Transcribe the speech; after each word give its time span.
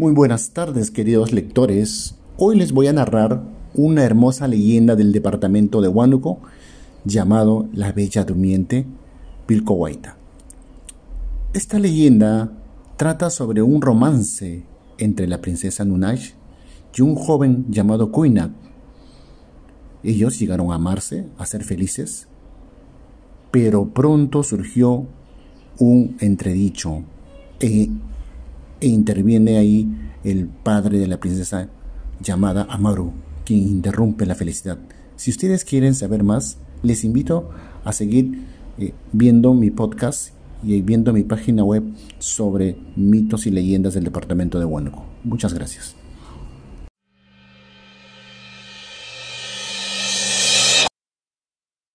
Muy 0.00 0.12
buenas 0.12 0.50
tardes, 0.50 0.92
queridos 0.92 1.32
lectores. 1.32 2.14
Hoy 2.36 2.56
les 2.56 2.70
voy 2.70 2.86
a 2.86 2.92
narrar 2.92 3.42
una 3.74 4.04
hermosa 4.04 4.46
leyenda 4.46 4.94
del 4.94 5.10
departamento 5.10 5.80
de 5.80 5.88
Huánuco 5.88 6.38
llamado 7.04 7.68
La 7.72 7.90
Bella 7.90 8.22
Durmiente 8.22 8.86
Pilcohuayta. 9.46 10.16
Esta 11.52 11.80
leyenda 11.80 12.52
trata 12.96 13.28
sobre 13.28 13.60
un 13.60 13.82
romance 13.82 14.62
entre 14.98 15.26
la 15.26 15.40
princesa 15.40 15.84
Nunash 15.84 16.30
y 16.94 17.02
un 17.02 17.16
joven 17.16 17.66
llamado 17.68 18.12
Kuinak. 18.12 18.52
Ellos 20.04 20.38
llegaron 20.38 20.70
a 20.70 20.76
amarse, 20.76 21.26
a 21.38 21.44
ser 21.44 21.64
felices, 21.64 22.28
pero 23.50 23.88
pronto 23.88 24.44
surgió 24.44 25.08
un 25.80 26.16
entredicho 26.20 27.02
e 27.58 27.90
e 28.80 28.88
interviene 28.88 29.58
ahí 29.58 29.88
el 30.24 30.46
padre 30.46 30.98
de 30.98 31.06
la 31.06 31.20
princesa 31.20 31.68
llamada 32.20 32.66
Amaru, 32.68 33.12
quien 33.44 33.60
interrumpe 33.60 34.26
la 34.26 34.34
felicidad. 34.34 34.78
Si 35.16 35.30
ustedes 35.30 35.64
quieren 35.64 35.94
saber 35.94 36.22
más, 36.22 36.58
les 36.82 37.04
invito 37.04 37.50
a 37.84 37.92
seguir 37.92 38.46
eh, 38.78 38.92
viendo 39.12 39.54
mi 39.54 39.70
podcast 39.70 40.32
y 40.62 40.80
viendo 40.82 41.12
mi 41.12 41.22
página 41.22 41.64
web 41.64 41.84
sobre 42.18 42.76
mitos 42.96 43.46
y 43.46 43.50
leyendas 43.50 43.94
del 43.94 44.04
departamento 44.04 44.58
de 44.58 44.64
Huánuco. 44.64 45.04
Muchas 45.24 45.54
gracias. 45.54 45.94